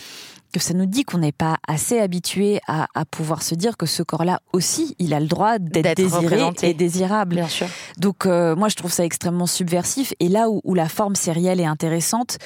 [0.52, 4.02] que ça nous dit qu'on n'est pas assez habitué à, pouvoir se dire que ce
[4.02, 7.36] corps-là aussi, il a le droit d'être désiré et désirable.
[7.36, 7.66] Bien sûr.
[7.98, 10.14] Donc euh, moi, je trouve ça extrêmement subversif.
[10.20, 12.38] Et là où, la forme sérielle est intéressante,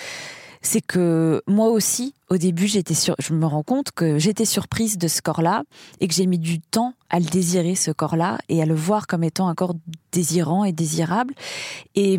[0.63, 4.99] c'est que moi aussi, au début, j'étais sur, je me rends compte que j'étais surprise
[4.99, 5.63] de ce corps-là
[6.01, 9.07] et que j'ai mis du temps à le désirer, ce corps-là, et à le voir
[9.07, 9.75] comme étant un corps
[10.13, 11.35] désirant et désirable.
[11.95, 12.19] Et,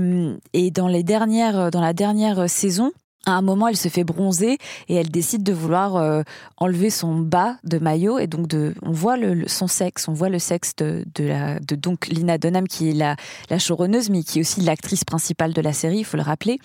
[0.54, 2.92] et dans les dernières, dans la dernière saison,
[3.28, 6.24] à un moment, elle se fait bronzer et elle décide de vouloir euh,
[6.56, 10.30] enlever son bas de maillot et donc de, on voit le, son sexe, on voit
[10.30, 13.18] le sexe de, de, la, de donc Lina Dunham qui est la,
[13.50, 16.60] la showrunneuse mais qui est aussi l'actrice principale de la série, il faut le rappeler.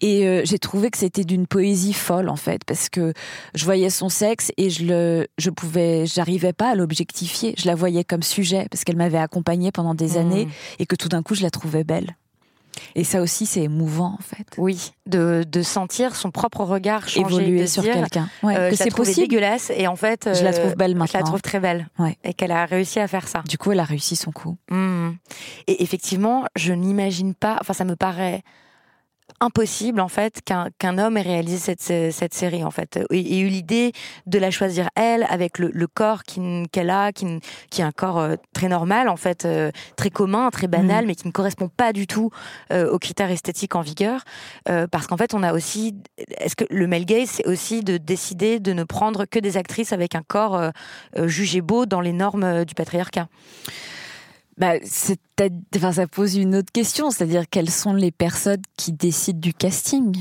[0.00, 3.12] Et euh, j'ai trouvé que c'était d'une poésie folle en fait, parce que
[3.54, 7.54] je voyais son sexe et je le, je pouvais, j'arrivais pas à l'objectifier.
[7.58, 10.18] Je la voyais comme sujet parce qu'elle m'avait accompagnée pendant des mmh.
[10.18, 12.16] années et que tout d'un coup je la trouvais belle.
[12.94, 14.46] Et ça aussi, c'est émouvant, en fait.
[14.58, 18.28] Oui, de, de sentir son propre regard changer, évoluer sur quelqu'un.
[18.42, 19.28] Ouais, euh, que c'est possible.
[19.28, 21.06] dégueulasse et en fait, je la trouve euh, belle maintenant.
[21.06, 21.88] Je la trouve très belle.
[21.98, 22.16] Ouais.
[22.24, 23.42] Et qu'elle a réussi à faire ça.
[23.48, 24.56] Du coup, elle a réussi son coup.
[24.70, 25.10] Mmh.
[25.66, 27.58] Et effectivement, je n'imagine pas.
[27.60, 28.42] Enfin, ça me paraît
[29.40, 32.98] impossible en fait qu'un homme ait réalisé cette, cette série en fait.
[33.10, 33.92] Et, eu l'idée
[34.26, 37.26] de la choisir elle avec le, corps qu'elle a qui,
[37.70, 41.06] qui est un corps euh, très normal en fait euh, très commun très banal mm.
[41.06, 42.30] mais qui ne correspond pas du tout
[42.72, 44.22] euh, aux critères esthétiques en vigueur.
[44.90, 45.94] Parce qu'en fait on a aussi
[46.38, 49.92] est-ce que le male gaze c'est aussi de décider de ne prendre que des actrices
[49.92, 50.70] avec un corps
[51.24, 53.28] jugé beau dans les normes du patriarcat?
[54.56, 54.74] Bah,
[55.76, 60.16] enfin, ça pose une autre question, c'est-à-dire quelles sont les personnes qui décident du casting?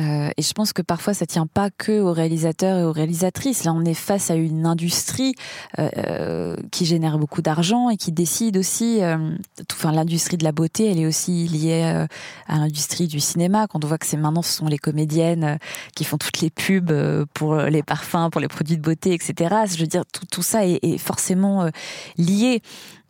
[0.00, 3.64] Euh, et je pense que parfois ça tient pas que aux réalisateurs et aux réalisatrices.
[3.64, 5.34] Là, on est face à une industrie
[5.78, 9.02] euh, euh qui génère beaucoup d'argent et qui décide aussi.
[9.02, 9.36] Euh,
[9.72, 12.06] enfin, l'industrie de la beauté, elle est aussi liée euh,
[12.48, 13.66] à l'industrie du cinéma.
[13.68, 15.58] Quand on voit que c'est maintenant, ce sont les comédiennes
[15.94, 16.92] qui font toutes les pubs
[17.32, 19.54] pour les parfums, pour les produits de beauté, etc.
[19.72, 21.70] Je veux dire, tout, tout ça est, est forcément
[22.18, 22.62] lié.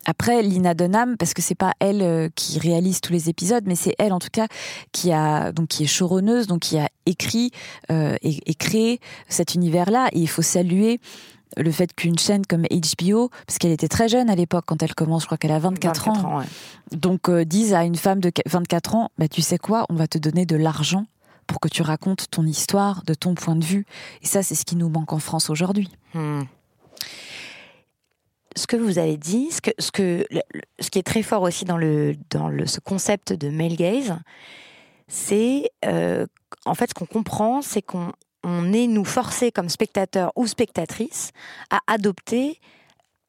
[0.05, 3.75] Après, Lina Dunham, parce que c'est pas elle euh, qui réalise tous les épisodes, mais
[3.75, 4.47] c'est elle en tout cas
[4.91, 7.51] qui a donc qui est choronneuse, donc qui a écrit
[7.91, 10.09] euh, et, créé cet univers-là.
[10.13, 10.99] Et il faut saluer
[11.57, 14.93] le fait qu'une chaîne comme HBO, parce qu'elle était très jeune à l'époque quand elle
[14.93, 16.43] commence, je crois qu'elle a 24, ans,
[16.91, 20.07] donc euh, dise à une femme de 24 ans, bah, tu sais quoi, on va
[20.07, 21.05] te donner de l'argent
[21.47, 23.85] pour que tu racontes ton histoire de ton point de vue.
[24.21, 25.89] Et ça, c'est ce qui nous manque en France aujourd'hui.
[26.13, 26.41] Hmm
[28.55, 30.25] ce que vous avez dit, ce, que, ce, que,
[30.79, 34.15] ce qui est très fort aussi dans, le, dans le, ce concept de male gaze,
[35.07, 36.25] c'est euh,
[36.65, 38.11] en fait ce qu'on comprend, c'est qu'on
[38.43, 41.31] on est nous forcés comme spectateurs ou spectatrices
[41.69, 42.59] à adopter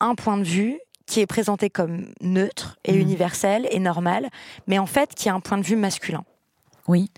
[0.01, 3.01] un point de vue qui est présenté comme neutre et mmh.
[3.01, 4.29] universel et normal,
[4.67, 6.25] mais en fait qui a un point de vue masculin.
[6.89, 7.11] Oui.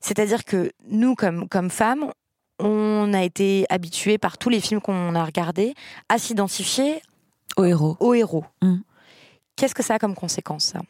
[0.00, 2.12] C'est-à-dire que nous, comme, comme femmes,
[2.58, 5.74] on a été habitués par tous les films qu'on a regardés
[6.08, 7.02] à s'identifier
[7.56, 7.96] au héros.
[8.00, 8.44] Au héros.
[8.62, 8.76] Mm.
[9.56, 10.80] Qu'est-ce que ça a comme conséquence, ça?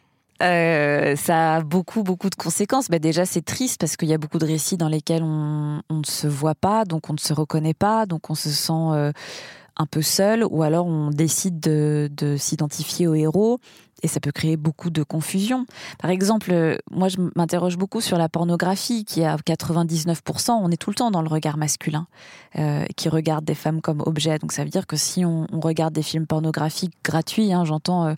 [0.42, 2.88] Euh, ça a beaucoup, beaucoup de conséquences.
[2.88, 6.05] Bah déjà, c'est triste parce qu'il y a beaucoup de récits dans lesquels on, ne
[6.05, 9.12] se voit pas, donc on ne se reconnaît pas, donc on se sent euh,
[9.76, 13.60] un peu seul, ou alors on décide de, de s'identifier au héros
[14.02, 15.66] et ça peut créer beaucoup de confusion.
[15.98, 20.76] Par exemple, euh, moi je m'interroge beaucoup sur la pornographie qui à 99%, on est
[20.76, 22.06] tout le temps dans le regard masculin,
[22.58, 24.38] euh, qui regarde des femmes comme objets.
[24.38, 28.06] Donc ça veut dire que si on, regarde des films pornographiques gratuits, hein, j'entends...
[28.06, 28.14] Euh,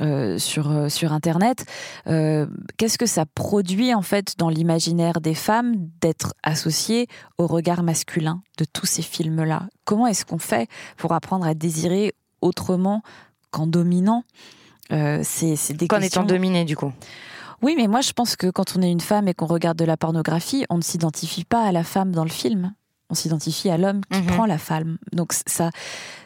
[0.00, 1.66] euh sur sur internet
[2.08, 7.06] euh, qu'est-ce que ça produit en fait dans l'imaginaire des femmes d'être associées
[7.38, 11.54] au regard masculin de tous ces films là comment est-ce qu'on fait pour apprendre à
[11.54, 13.02] désirer autrement
[13.50, 14.24] qu'en dominant?
[14.92, 16.92] Euh, c'est des Qu'en étant dominé, du coup.
[17.62, 19.84] Oui, mais moi, je pense que quand on est une femme et qu'on regarde de
[19.84, 22.74] la pornographie, on ne s'identifie pas à la femme dans le film.
[23.14, 24.26] On s'identifie à l'homme qui mhm.
[24.26, 24.98] prend la femme.
[25.12, 25.70] Donc ça,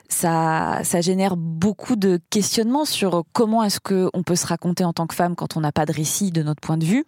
[0.09, 5.07] ça, ça génère beaucoup de questionnements sur comment est-ce qu'on peut se raconter en tant
[5.07, 7.05] que femme quand on n'a pas de récit de notre point de vue.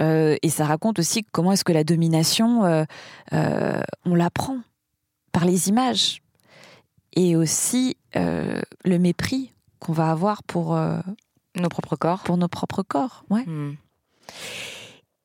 [0.00, 2.84] Euh, et ça raconte aussi comment est-ce que la domination, euh,
[3.32, 4.58] euh on l'apprend
[5.32, 6.22] par les images.
[7.14, 11.00] Et aussi euh, le mépris qu'on va avoir pour euh,
[11.56, 12.20] nos propres corps.
[12.20, 13.44] Pour nos propres corps, ouais.
[13.44, 13.74] Hmm.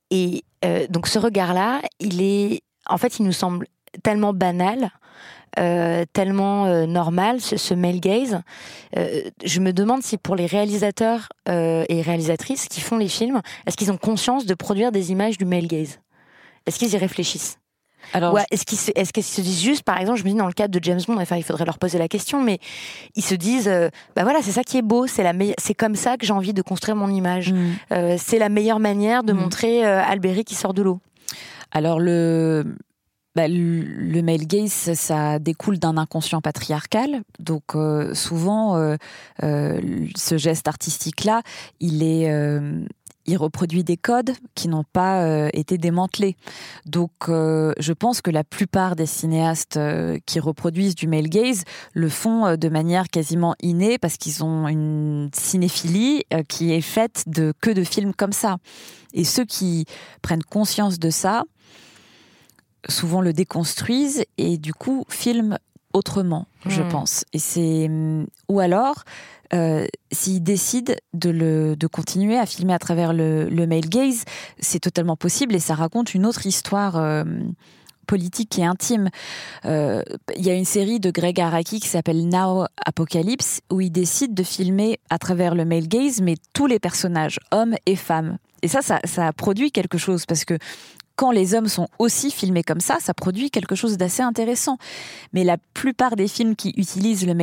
[0.09, 0.43] Et
[0.89, 3.67] donc ce regard-là, il est, en fait, il nous semble
[4.03, 4.91] tellement banal.
[5.57, 8.41] Euh, tellement normal, ce, male gaze.
[8.93, 13.89] je me demande si pour les réalisateurs et réalisatrices qui font les films, est-ce qu'ils
[13.89, 15.99] ont conscience de produire des images du male gaze?
[16.65, 17.57] Est-ce qu'ils y réfléchissent?
[18.13, 20.53] Alors, est-ce qu'ils se, est se disent juste, par exemple, je me dis dans le
[20.53, 22.59] cadre de James Bond, enfin, il faudrait leur poser la question, mais
[23.15, 25.95] ils se disent, euh, bah voilà, c'est ça qui est beau, c'est la c'est comme
[25.95, 27.51] ça que j'ai envie de construire mon image.
[27.51, 27.73] Mm.
[27.91, 29.37] Euh, c'est la meilleure manière de mm.
[29.37, 30.99] montrer euh, Alberi qui sort de l'eau.
[31.71, 32.63] Alors le
[33.35, 37.21] bah, le male gaze, ça découle d'un inconscient patriarcal.
[37.39, 37.75] Donc
[38.13, 38.95] souvent,
[39.41, 41.41] ce geste artistique-là,
[41.79, 42.29] il est
[43.25, 46.35] il reproduit des codes qui n'ont pas euh, été démantelés.
[46.85, 51.63] Donc, euh, je pense que la plupart des cinéastes euh, qui reproduisent du male gaze
[51.93, 57.53] le font de manière quasiment innée parce qu'ils ont une cinéphilie qui est faite de
[57.61, 58.57] que de films comme ça.
[59.13, 59.85] Et ceux qui
[60.21, 61.43] prennent conscience de ça,
[62.89, 65.57] souvent le déconstruisent et du coup filment
[65.93, 66.89] autrement, je hmm.
[66.89, 67.25] pense.
[67.33, 67.89] Et c'est
[68.49, 69.03] ou alors
[69.53, 74.23] euh, s'ils décident de, le, de continuer à filmer à travers le, le male gaze,
[74.59, 76.97] c'est totalement possible et ça raconte une autre histoire.
[76.97, 77.23] Euh,
[78.05, 79.09] politique et intime.
[79.65, 80.03] Euh,
[80.37, 84.35] il y a une série de Greg Araki qui s'appelle Now Apocalypse où il décide
[84.35, 88.37] de filmer à travers le male gaze mais tous les personnages, hommes et femmes.
[88.61, 90.57] Et ça, ça, ça a produit quelque chose parce que
[91.15, 94.77] quand les hommes sont aussi filmés comme ça, ça produit quelque chose d'assez intéressant.
[95.33, 97.33] Mais la plupart des films qui utilisent le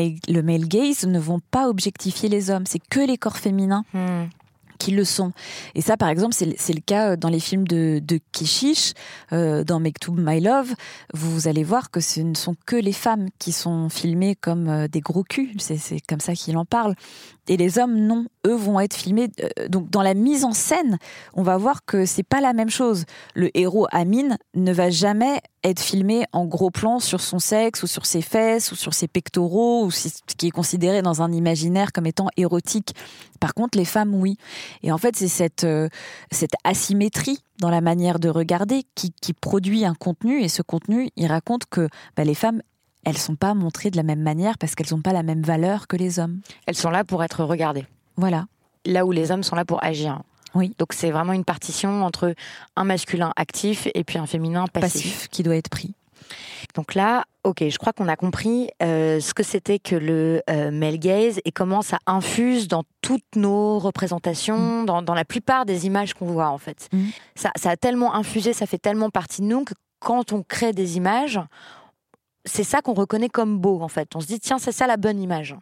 [0.43, 2.67] male, gaze ne vont pas objectifier les hommes.
[2.67, 3.85] C'est que les corps féminins.
[3.95, 4.25] Hmm.
[4.83, 5.33] Qui le sont.
[5.77, 8.95] Et ça, par exemple, c'est le cas dans les films de, de Keshish,
[9.33, 10.75] euh, dans Make to My Love.
[11.15, 14.89] Vous allez voir que ce ne sont que les femmes qui sont filmées comme euh,
[14.89, 15.55] des gros culs.
[15.59, 16.97] C'est comme ça qu'il en parle.
[17.47, 18.27] Et les hommes, non.
[18.45, 19.31] Eux vont être filmés.
[19.41, 20.99] Euh, donc, dans la mise en scène,
[21.35, 23.05] on va voir que c'est pas la même chose.
[23.37, 27.87] Le héros Amine ne va jamais être filmé en gros plan sur son sexe ou
[27.87, 31.93] sur ses fesses ou sur ses pectoraux ou ce qui est considéré dans un imaginaire
[31.93, 32.95] comme étant érotique.
[33.41, 34.37] Par contre, les femmes, oui.
[34.83, 35.89] Et en fait, c'est cette, euh,
[36.31, 40.43] cette asymétrie dans la manière de regarder qui, qui, produit un contenu.
[40.43, 42.63] Et ce contenu, il raconte que bah, les femmes,
[43.05, 45.87] elles sont pas montrées de la même manière parce qu'elles n'ont pas la même valeur
[45.87, 46.41] que les hommes.
[46.67, 47.87] Elles sont là pour être regardées.
[48.17, 48.47] Voilà.
[48.85, 50.23] Là où les hommes sont là pour agir.
[50.55, 50.75] Oui.
[50.79, 52.35] Donc c'est vraiment une partition entre
[52.77, 54.93] un masculin actif et puis un féminin passif.
[54.93, 55.95] passif qui doit être pris.
[56.75, 60.71] Donc là, ok, je crois qu'on a compris euh, ce que c'était que le euh,
[60.71, 64.87] male gaze et comment ça infuse dans toutes nos représentations, mm.
[64.87, 66.89] dans, dans, la plupart des images qu'on voit en fait.
[66.93, 67.09] Mm.
[67.35, 70.73] Ça, ça a tellement infusé, ça fait tellement partie de nous que quand on crée
[70.73, 71.41] des images,
[72.45, 74.15] c'est ça qu'on reconnaît comme beau, en fait.
[74.15, 75.57] On se dit, tiens, c'est ça la bonne image.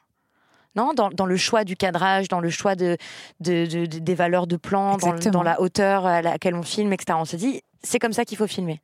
[0.77, 2.97] Non, dans, dans, le choix du cadrage, dans le choix de,
[3.41, 7.19] de, des valeurs de plan, dans, dans, la hauteur à laquelle on filme, etc.
[7.21, 8.81] On se dit, c'est comme ça qu'il faut filmer.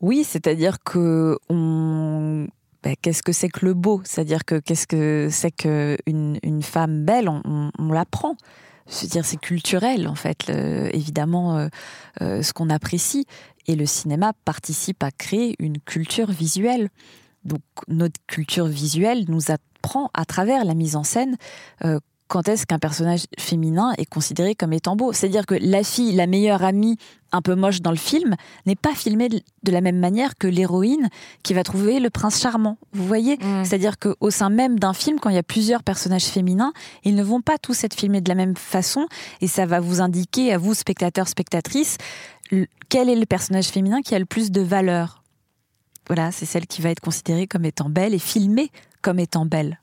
[0.00, 2.46] Oui, c'est-à-dire que on...
[2.82, 4.02] Ben, qu'est-ce que c'est que le beau?
[4.04, 7.30] C'est-à-dire que qu'est-ce que c'est qu'une une femme belle?
[7.30, 8.36] On, on, l'apprend.
[8.86, 10.50] Je veux dire, c'est culturel en fait,
[10.92, 11.68] évidemment, euh,
[12.20, 13.24] euh, ce qu'on apprécie.
[13.66, 16.90] Et le cinéma participe à créer une culture visuelle.
[17.44, 21.36] Donc notre culture visuelle nous apprend à travers la mise en scène
[21.84, 25.12] euh, quand est-ce qu'un personnage féminin est considéré comme étant beau.
[25.12, 26.96] C'est-à-dire que la fille, la meilleure amie,
[27.32, 28.36] un peu moche dans le film,
[28.66, 31.10] n'est pas filmée de la même manière que l'héroïne
[31.42, 32.78] qui va trouver le prince charmant.
[32.92, 33.64] Vous voyez mmh.
[33.64, 36.72] C'est-à-dire qu'au sein même d'un film, quand il y a plusieurs personnages féminins,
[37.04, 39.06] ils ne vont pas tous être filmés de la même façon
[39.40, 41.98] et ça va vous indiquer à vous, spectateurs, spectatrices,
[42.88, 45.23] quel est le personnage féminin qui a le plus de valeur.
[46.06, 48.70] Voilà, c'est celle qui va être considérée comme étant belle et filmée
[49.02, 49.80] comme étant belle.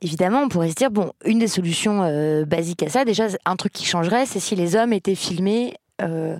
[0.00, 3.56] Évidemment, on pourrait se dire, bon, une des solutions euh, basiques à ça, déjà, un
[3.56, 6.38] truc qui changerait, c'est si les hommes étaient filmés euh,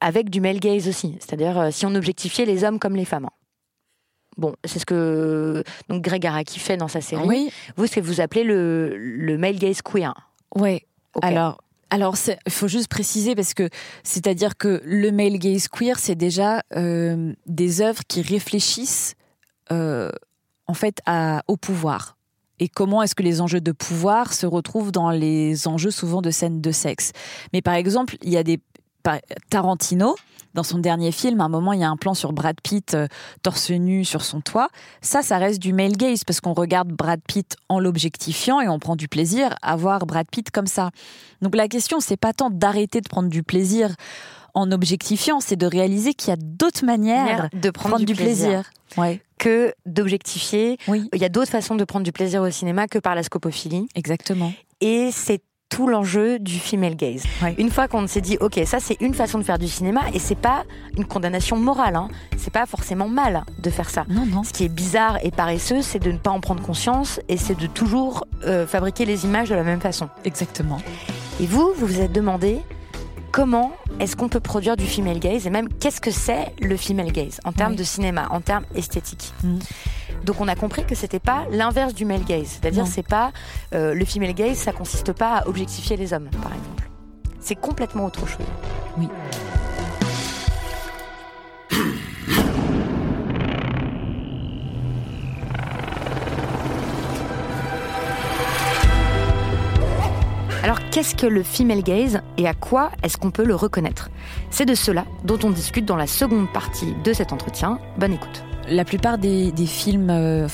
[0.00, 1.16] avec du male gaze aussi.
[1.20, 3.28] C'est-à-dire, euh, si on objectifiait les hommes comme les femmes.
[4.38, 7.26] Bon, c'est ce que donc Greg Araki fait dans sa série.
[7.26, 7.52] Oui.
[7.76, 10.14] Vous, c'est vous appelez le, le male gaze queer.
[10.54, 10.80] Oui.
[11.20, 11.60] Alors,
[11.90, 12.14] alors,
[12.46, 13.68] il faut juste préciser parce que
[14.04, 19.16] c'est-à-dire que le male gaze queer, c'est déjà euh, des œuvres qui réfléchissent
[19.72, 20.10] euh,
[20.68, 22.16] en fait à, au pouvoir.
[22.60, 26.30] Et comment est-ce que les enjeux de pouvoir se retrouvent dans les enjeux souvent de
[26.30, 27.12] scènes de sexe.
[27.52, 28.60] Mais par exemple, il y a des
[29.48, 30.14] Tarantino,
[30.54, 32.94] dans son dernier film, à un moment, il y a un plan sur Brad Pitt
[32.94, 33.06] euh,
[33.42, 34.68] torse nu sur son toit.
[35.00, 38.78] Ça, ça reste du male gaze parce qu'on regarde Brad Pitt en l'objectifiant et on
[38.78, 40.90] prend du plaisir à voir Brad Pitt comme ça.
[41.42, 43.94] Donc la question, c'est pas tant d'arrêter de prendre du plaisir
[44.54, 48.70] en objectifiant, c'est de réaliser qu'il y a d'autres manières de prendre, du, plaisir.
[49.38, 50.76] que d'objectifier.
[50.88, 53.86] Il y a d'autres façons de prendre du plaisir au cinéma que par la scopophilie.
[53.94, 54.52] Exactement.
[54.80, 57.22] Et c'est tout l'enjeu du female gaze.
[57.56, 60.18] Une fois qu'on s'est dit, ok, ça c'est une façon de faire du cinéma et
[60.18, 60.64] c'est pas
[60.96, 62.08] une condamnation morale, hein.
[62.36, 64.04] c'est pas forcément mal de faire ça.
[64.08, 64.42] Non, non.
[64.42, 67.58] Ce qui est bizarre et paresseux, c'est de ne pas en prendre conscience et c'est
[67.58, 70.08] de toujours euh, fabriquer les images de la même façon.
[70.24, 70.78] Exactement.
[71.40, 72.60] Et vous, vous vous êtes demandé
[73.30, 77.12] comment est-ce qu'on peut produire du female gaze et même qu'est-ce que c'est le female
[77.12, 79.32] gaze en termes de cinéma, en termes esthétiques.
[79.42, 79.58] Mm.
[80.24, 83.32] Donc on a compris que c'était pas l'inverse du male gaze, c'est-à-dire c'est pas
[83.74, 86.90] euh, le female gaze, ça consiste pas à objectifier les hommes, par exemple.
[87.40, 88.46] C'est complètement autre chose.
[88.98, 89.08] Oui.
[100.62, 104.10] Alors qu'est-ce que le female gaze et à quoi est-ce qu'on peut le reconnaître?
[104.50, 107.78] C'est de cela dont on discute dans la seconde partie de cet entretien.
[107.98, 110.46] Bonne écoute la plupart des, films euh,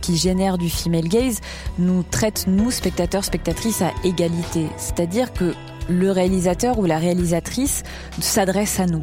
[0.00, 1.40] qui génèrent du female gaze
[1.78, 4.66] nous traitent, nous, spectateurs, spectatrices, à égalité.
[4.76, 5.52] C'est-à-dire que
[5.88, 7.82] le réalisateur ou la réalisatrice
[8.20, 9.02] s'adresse à nous.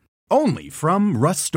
[0.31, 1.53] Only from Rust